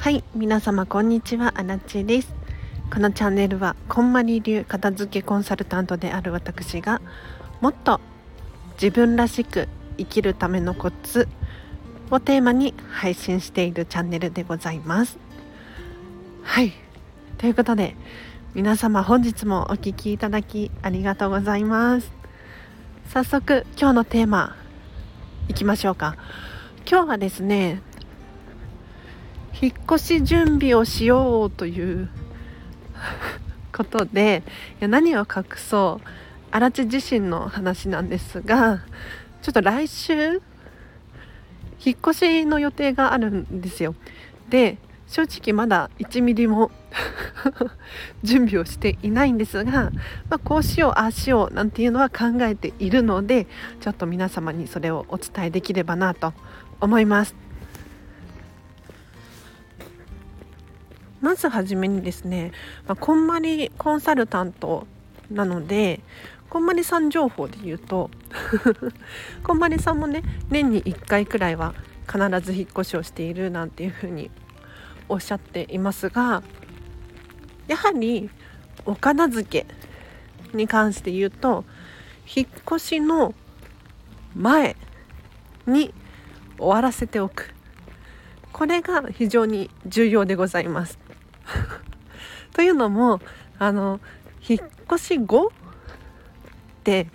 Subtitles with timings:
[0.00, 1.52] はい皆様こんにちは。
[1.56, 2.32] アラチです。
[2.90, 7.02] このチャンネルはこんまり流片付けコンサルタントである私が
[7.60, 8.00] もっと
[8.80, 9.68] 自分らしく
[9.98, 11.28] 生きるためのコツ
[12.10, 15.18] をテーマに配信しているチャンネルでございます。
[16.44, 16.72] はい。
[17.36, 17.94] ということで
[18.54, 22.10] 皆様本日もお聴きいただきありがとうございます。
[23.12, 24.56] 早速今日のテーマ
[25.48, 26.16] いきましょうか。
[26.90, 27.82] 今日はですね
[29.62, 32.08] 引っ越し準備をしようという
[33.72, 34.42] ことで
[34.80, 36.08] いや何を隠そう
[36.50, 38.82] 荒地自身の話なんですが
[39.42, 40.42] ちょっと来週
[41.84, 43.94] 引っ越しの予定があるんですよ
[44.48, 46.70] で正直まだ1ミリも
[48.22, 49.90] 準備をしていないんですが、ま
[50.30, 53.46] あ、こうしようああしようなんていうのは考えているので
[53.80, 56.32] ちょっと皆様にそれをお伝えできればなと
[56.80, 57.49] 思います。
[61.20, 62.52] まずはじめにですね、
[62.86, 64.86] まあ、こんまりコンサルタント
[65.30, 66.00] なので
[66.48, 68.10] こんまりさん情報で言うと
[69.44, 71.74] こんまりさんもね年に1回くらいは
[72.10, 74.30] 必ず引っ越しをしているなんていうふうに
[75.08, 76.42] おっしゃっていますが
[77.68, 78.30] やはり
[78.84, 79.66] お片付け
[80.56, 81.64] に関して言うと
[82.34, 83.34] 引っ越しの
[84.34, 84.74] 前
[85.66, 85.94] に
[86.58, 87.54] 終わらせておく
[88.52, 91.09] これが非常に重要でございます。
[92.52, 93.20] というのも
[93.58, 94.00] あの
[94.46, 94.60] 引っ
[94.92, 95.50] 越し後っ
[96.84, 97.06] て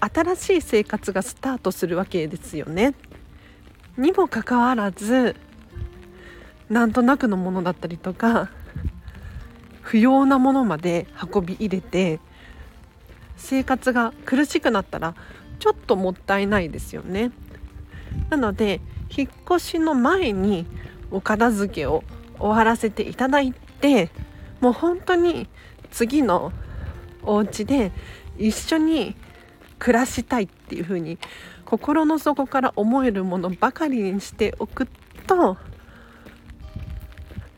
[0.00, 2.94] 新しい生活がスタートするわけですよね。
[3.96, 5.36] にもかかわらず
[6.68, 8.48] なんとなくのものだったりとか
[9.82, 12.18] 不要なものまで運び入れて
[13.36, 15.14] 生活が苦しくなったら
[15.58, 17.30] ちょっともったいないですよね。
[18.30, 18.80] なので
[19.14, 20.66] 引っ越しの前に
[21.10, 22.02] お片付けを
[22.38, 24.10] 終わらせていただいて
[24.60, 25.48] もう本当に
[25.90, 26.52] 次の
[27.22, 27.92] お家で
[28.38, 29.14] 一緒に
[29.78, 31.18] 暮らしたいっていうふうに
[31.64, 34.86] 心の底から思えるものばかりにしておく
[35.26, 35.56] と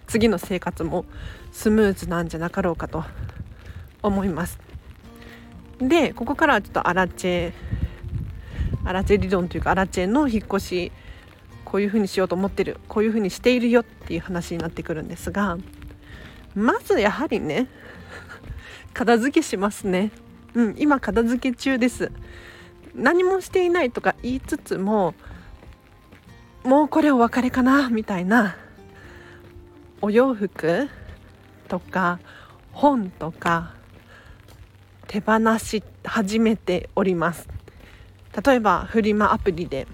[0.07, 1.05] 次の生活も
[1.53, 3.05] スムーズなんじゃなかろうかと
[4.03, 4.59] 思います。
[5.79, 7.53] でここからはちょっとアラチェ
[8.85, 10.93] アラチェ理論というかアラチェの引っ越し
[11.65, 15.59] こういうふうにしようと思ってるこういうふうにしているよっていう話になってくるんですが
[16.55, 17.67] まずやはりね
[18.95, 20.11] 片付けしますね。
[20.55, 22.13] うん、今片付け中です。
[22.95, 25.15] 何もしていないとか言いつつも
[26.63, 28.57] もうこれお別れかなみたいな
[30.01, 30.89] お洋服
[31.69, 32.21] とか
[32.73, 33.75] 本とか
[35.09, 37.49] 手放し始めております
[38.45, 39.87] 例えばフリマアプリで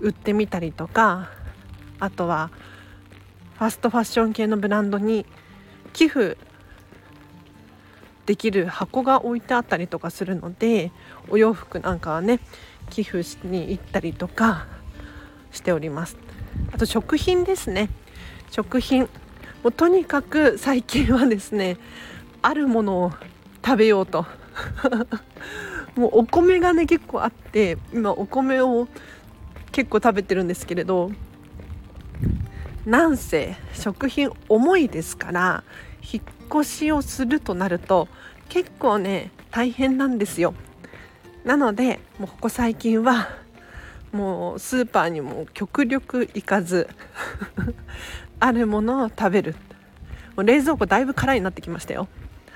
[0.00, 1.30] 売ってみたりとか
[1.98, 2.50] あとは
[3.58, 5.26] ファストファッション系のブランドに
[5.92, 6.36] 寄付
[8.24, 10.92] できる箱が置いてあったりとかするので
[11.28, 12.38] お洋服なんかはね
[12.90, 14.66] 寄付しに行ったりとか
[15.50, 16.16] しております。
[16.72, 17.90] あと食品ですね。
[18.52, 19.02] 食品
[19.64, 21.78] もうとにかく最近はですね
[22.42, 23.12] あるものを
[23.64, 24.24] 食べようと。
[25.96, 28.86] もうお米がね結構あって今お米を
[29.72, 31.10] 結構食べてるんですけれど
[32.88, 35.62] なんせ食品重いですから
[36.00, 36.22] 引っ
[36.62, 38.08] 越しをするとなると
[38.48, 40.54] 結構ね大変なんですよ。
[41.44, 43.28] なのでもうここ最近は
[44.10, 46.88] もうスーパーにも極力行かず
[48.40, 49.54] あるものを食べる。
[50.34, 52.08] もう冷蔵庫だいぶ空になってきましたよ。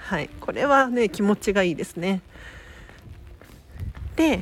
[0.06, 0.30] はい。
[0.40, 2.22] これはね気持ちがいいですね。
[4.16, 4.40] で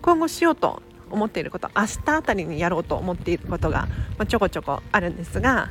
[0.00, 0.80] 今後しようと
[1.12, 3.86] 思っていること明日あたりにやろうと思っていることが、
[4.18, 5.70] まあ、ちょこちょこあるんですが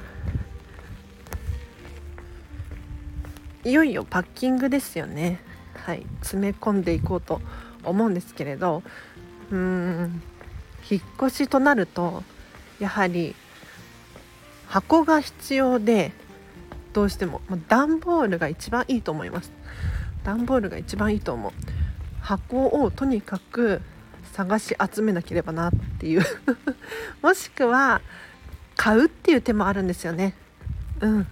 [3.63, 5.39] いよいよパッキングですよね。
[5.85, 6.03] はい。
[6.21, 7.41] 詰め込んでいこうと
[7.83, 8.81] 思うんですけれど
[9.51, 10.21] うん。
[10.89, 12.23] 引っ越しとなると
[12.79, 13.35] やはり
[14.67, 16.11] 箱が必要で
[16.93, 19.51] どうしてももう段ボールが一番いいと思います。
[20.23, 21.51] 段ボールが一番いいと思う。
[22.19, 23.81] 箱をとにかく
[24.31, 26.23] 探し集めなければなっていう。
[27.21, 28.01] もしくは
[28.75, 30.35] 買うっていう手もあるんですよね。
[31.01, 31.27] うん。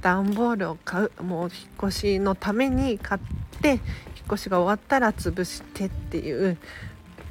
[0.00, 1.22] 段ボールを買う。
[1.22, 3.20] もう引っ越しのために買っ
[3.60, 3.80] て引っ
[4.26, 6.58] 越しが終わったら潰してっていう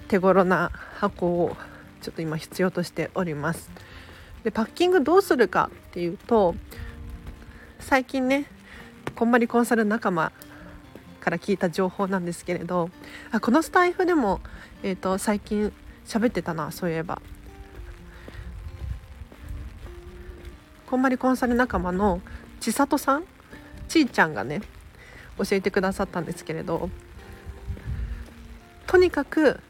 [0.08, 1.58] 手頃な箱を
[2.02, 3.70] ちょっと今必要としております。
[4.44, 6.56] でパッキングどうするかっていうと
[7.80, 8.46] 最近ね
[9.16, 10.32] こんまりコンサル仲間
[11.22, 12.90] から聞いた情報なんですけれど
[13.32, 14.42] あこのスタイフでも、
[14.84, 15.72] えーと、最近
[16.06, 17.22] 喋ってたなそういえば。
[20.88, 22.20] こんまりコンサル仲間の
[22.60, 23.24] 千里さん
[23.88, 24.62] ちいちゃんがね
[25.38, 26.90] 教えてくださったんですけれど
[28.88, 29.62] とにかく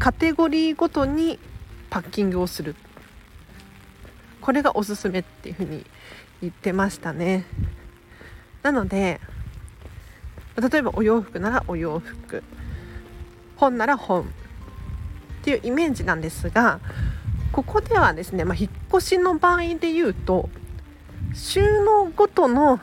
[0.00, 1.38] カテゴリーごとに
[1.88, 2.74] パッキングをする。
[4.40, 5.86] これがおすすめっていうふうに
[6.40, 7.46] 言ってましたね。
[8.62, 9.20] なので
[10.56, 12.42] 例えばお洋服ならお洋服。
[13.56, 14.24] 本なら本っ
[15.42, 16.80] ていうイメージなんですが
[17.52, 20.48] ここではですね、まあ、引っ越しの場合で言うと
[21.34, 22.80] 収納ごとの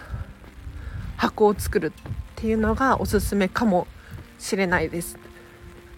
[1.15, 1.91] 箱を作るっ
[2.35, 3.87] ていうのがおすすめかも
[4.39, 5.17] しれないです。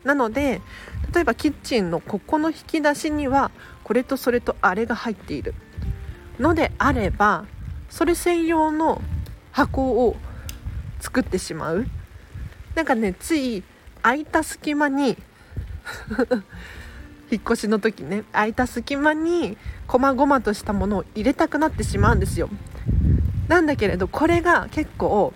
[0.04, 0.62] なので
[1.14, 3.50] 例えばキッチンのここの引き出しには
[3.84, 5.56] これとそれとあれが入っている
[6.38, 7.46] のであれば
[7.90, 9.02] それ専用の
[9.52, 10.16] 箱を
[11.06, 11.86] 作ってしまう。
[12.74, 13.64] なんかねつい
[14.02, 15.18] 空いた隙間に
[17.30, 19.56] 引っ越しの時ね空いた隙間に
[19.88, 22.50] 細々としたものを入れたくなってしまうんですよ。
[23.48, 25.32] なんだけれどこれが結構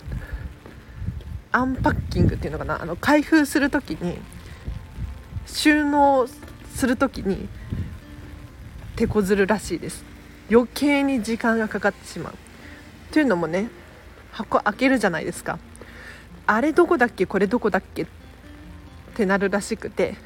[1.52, 2.82] アンパッキングっていうのかな？
[2.82, 4.18] あの開封する時に
[5.46, 6.28] 収納
[6.74, 7.48] する時に
[8.96, 10.04] 手こずるらしいです。
[10.50, 12.34] 余計に時間がかかってしまう。
[13.12, 13.70] というのもね
[14.32, 15.58] 箱開けるじゃないですか。
[16.46, 17.26] あれどこだっけ？
[17.26, 18.02] これどこだっけ？
[18.02, 18.06] っ
[19.14, 20.16] てなるらしくて。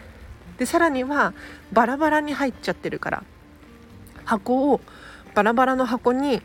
[0.59, 1.35] でさらには
[1.73, 3.25] バラバラに入っちゃってるから。
[4.25, 4.81] 箱を
[5.35, 6.43] バラバラの箱に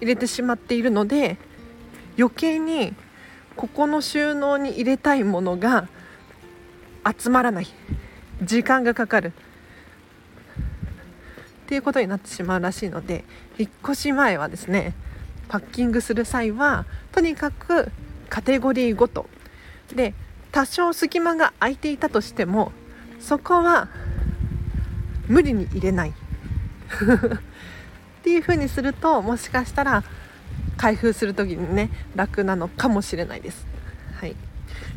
[0.00, 1.38] 入れてしまっているので
[2.18, 2.94] 余計に
[3.56, 5.88] ここの収納に入れたいものが
[7.18, 7.66] 集まらない。
[8.42, 9.28] 時間がかかる。
[9.28, 9.32] っ
[11.66, 13.24] ていうことになってしまうらしいので
[13.56, 14.94] 引っ越し前はですね
[15.50, 17.90] パッキングする際はとにかく
[18.28, 19.26] カテゴリーごと。
[19.94, 20.14] で
[20.52, 22.70] 多少隙間が空いていたとしても
[23.18, 23.88] そこは
[25.26, 26.10] 無理に入れない。
[28.20, 30.04] っていう風にするともしかしたら
[30.76, 33.66] 開封する時にね楽なのかもしれないです。
[34.20, 34.36] はい、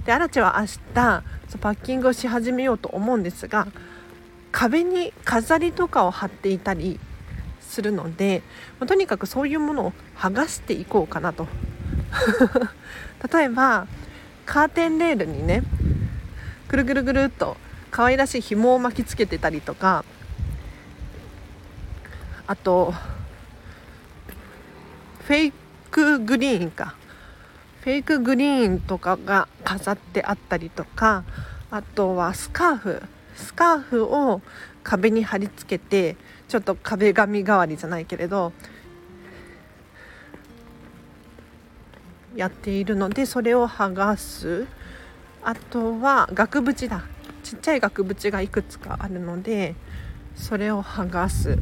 [0.06, 1.24] でアラチは明日
[1.58, 3.68] パッキングをし始めようと思うんですが
[4.52, 7.00] 壁に飾りとかを貼っていたり
[7.74, 8.44] するので、
[8.80, 11.48] まとにかくそういうものを剥がしていこうかなと。
[13.34, 13.88] 例えば
[14.46, 15.64] カーテンレールにね
[16.68, 17.58] ぐるぐるぐるっと
[17.90, 20.06] 可愛らしい紐を巻きつけてたりとか
[22.46, 22.94] あと
[25.26, 25.54] フェイ
[25.90, 26.96] クグリーンか。
[27.82, 31.26] フェイクグリーンとかが飾ってあったりとか
[31.70, 33.02] あとはスカーフ。
[33.36, 34.42] スカーフを
[34.84, 36.16] 壁に貼り付けて
[36.54, 38.54] ちょっと壁紙代わりじゃないけれど
[42.36, 44.68] やっているのでそれを剥がす。
[45.44, 47.06] あとは額縁だ。
[47.42, 49.74] ちっちゃい額縁がいくつかあるので
[50.36, 51.54] それを剥がす。
[51.54, 51.56] っ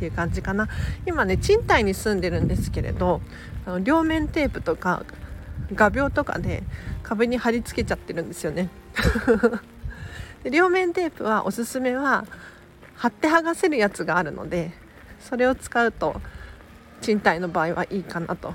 [0.00, 0.68] ていう感じかな。
[1.06, 3.20] 今ね賃貸に住んでるんですけれど
[3.66, 5.04] あの両面テープとか
[5.72, 6.64] 画鋲とかで
[7.04, 8.68] 壁に貼り付けちゃってるんですよね。
[10.50, 12.24] 両面テープはおすすめは
[12.98, 14.72] 貼って剥がせるやつがあるので
[15.20, 16.20] それを使うと
[17.00, 18.54] 賃貸の場合はいいかなと。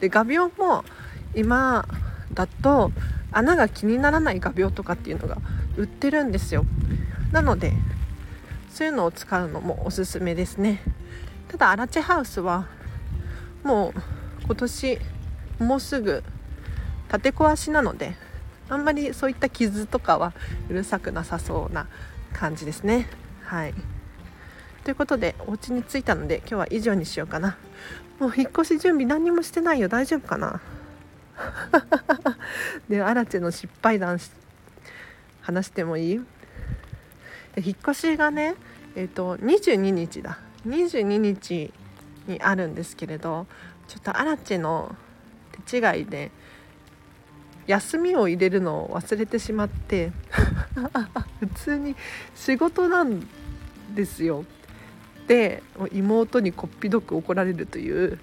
[0.00, 0.84] で画鋲も
[1.34, 1.86] 今
[2.32, 2.92] だと
[3.32, 5.38] 穴が気にならない画鋲とかっていうのが
[5.76, 6.64] 売ってるんですよ。
[7.32, 7.72] なので
[8.70, 10.82] そういうのを使うのもおすすめですね。
[11.48, 12.66] ただアラチェハウスは
[13.64, 14.00] もう
[14.44, 14.98] 今年
[15.58, 16.22] もうすぐ
[17.10, 18.14] 建て壊しなので
[18.68, 20.34] あんまりそういった傷とかは
[20.68, 21.88] うるさくなさそうな
[22.34, 23.08] 感じですね。
[23.48, 23.74] はい。
[24.84, 27.56] ということでお家に着いたので今日は以上にしようかな。
[28.18, 29.88] もう引っ越し準備何にもしてないよ。
[29.88, 30.60] 大丈夫かな？
[32.90, 34.18] でアラチェの失敗談
[35.40, 36.20] 話してもいい？
[37.56, 38.54] 引っ越しがね
[38.96, 40.38] えっ、ー、と22日だ。
[40.66, 41.72] 22日
[42.26, 43.46] にあるんですけれど
[43.86, 44.94] ちょっとアラチェの
[45.64, 46.30] 手違いで
[47.68, 50.10] 休みを入れるのを忘れてしまって
[51.38, 51.94] 普通に
[52.34, 53.28] 仕事なん
[53.94, 54.44] ですよ。
[55.26, 58.18] で妹にこっぴどく怒られるという。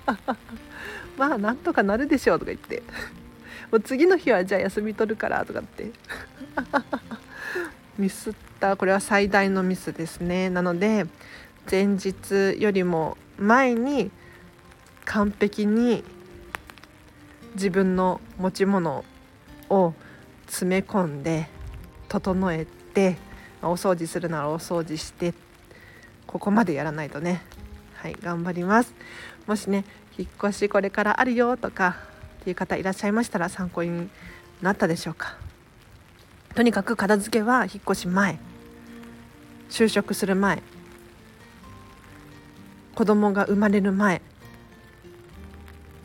[1.18, 2.82] まあなんとかなるでしょうとか言って。
[3.70, 5.90] もう次の日はじゃあ休み取るからとかって。
[7.98, 8.78] ミスった。
[8.78, 10.48] これは最大のミスですね。
[10.48, 11.06] なので
[11.70, 14.10] 前日よりも前に
[15.04, 16.02] 完璧に
[17.58, 19.04] 自分の持ち物
[19.68, 19.92] を
[20.46, 21.48] 詰め込んで
[22.08, 23.16] 整えて
[23.60, 25.34] お掃除するならお掃除して
[26.28, 27.42] ここまでやらないとね。
[27.94, 28.94] はい頑張ります。
[29.48, 29.84] もしね
[30.16, 31.96] 引っ越しこれからあるよとか
[32.42, 34.08] っていう方いらっしゃいましたら参考に
[34.62, 35.36] なったでしょうか。
[36.54, 38.38] とにかく片付けは引っ越し前。
[39.68, 40.62] 就職する前。
[42.94, 44.22] 子供が生まれる前。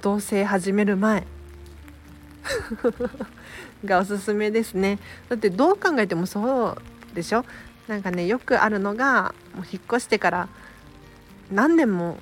[0.02, 1.28] 同棲始める前。
[3.86, 5.00] がおすすめですね。
[5.30, 6.78] だってどう考えてもそ
[7.12, 7.46] うでしょ？
[7.88, 10.50] なんかねよくあるのがもう引っ越してから
[11.52, 12.18] 何年も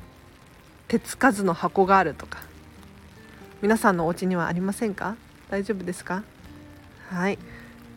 [0.88, 2.40] 手つかずの箱があるとか。
[3.62, 5.16] 皆さんのお家にはありませんか？
[5.50, 6.24] 大丈夫ですか？
[7.10, 7.38] はい。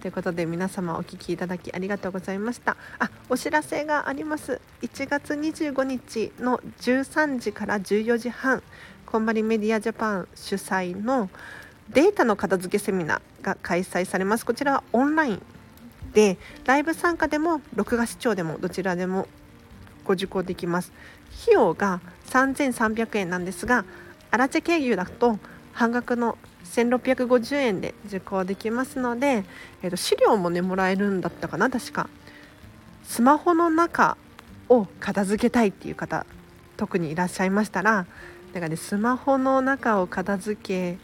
[0.03, 2.77] ということで皆様お聞きいただきありがとうございました。
[2.99, 4.61] あお知らせがあります。
[4.83, 8.63] 1月25日の13時から14時半
[9.07, 11.31] こんまりメディアジャパン主催の
[11.91, 14.47] データの片付けセミナーが開催されます。
[14.47, 15.43] こちらはオンライン。
[16.13, 19.27] でライブ参加でも録画視聴でもどちらでも
[20.05, 20.93] ご受講できます。
[21.43, 23.85] 費用が3300円なんですが
[24.31, 25.39] アラチェ経由だと
[25.73, 29.45] 半額の1650円で受講できますので、
[29.83, 32.09] えー、と資料もねもらえるんだったかな確か。
[33.05, 34.17] スマホの中
[34.69, 36.27] を片付けたいっていう方
[36.77, 38.07] 特にいらっしゃいましたら
[38.53, 40.99] なんかねスマホの中を片付け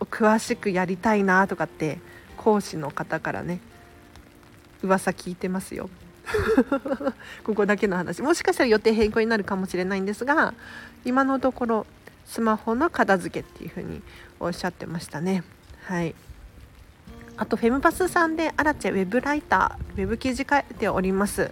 [0.00, 1.98] を詳しくやりたいなとかって
[2.36, 3.60] 講師の方からね
[4.82, 5.90] 噂聞いてますよ。
[7.44, 8.22] ここだけの話。
[8.22, 10.54] もしかしたら予定変更になるかもしれないんですが
[11.04, 11.86] 今のところ
[12.24, 14.02] スマホの片付けっていうふうに
[14.38, 15.42] おっしゃってましたね。
[15.84, 16.14] はい。
[17.36, 21.50] あとフェムパスさんでアラチェウェブライターウェブ記事書いております。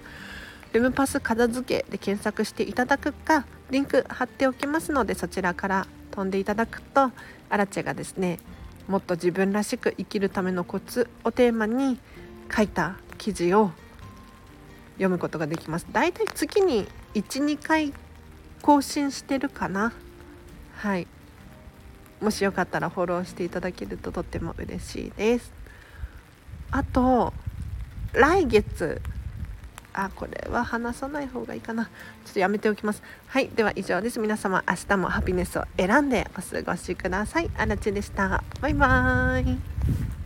[0.72, 7.10] フェムパス片付けで検索していただくかリンク貼っておきますのでそちらから飛んでいただくと
[7.50, 8.38] アラチェがですね
[8.88, 11.98] もっと自分らしく生きるためのコツをテーマに
[12.54, 13.70] 書いた記事を
[14.94, 15.86] 読むことができます。
[15.92, 17.92] だいたい月に12回
[18.62, 19.92] 更新してるかな。
[20.76, 21.06] はい。
[22.20, 25.52] もしよかったらフォローしていただけるととっても嬉しいです。
[26.70, 27.32] あと
[28.12, 29.02] 来月
[29.92, 31.84] あこれは話さない方がいいかな。
[31.84, 31.90] ちょ
[32.30, 33.02] っとやめておきます。
[33.26, 34.18] はいでは以上です。
[34.20, 37.50] 皆様明日もハピネスを選んでお過ごしください。
[37.56, 38.42] あらちでした。
[38.60, 40.17] バイバーイ。